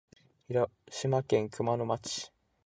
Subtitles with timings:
[0.47, 2.31] 広島県熊野町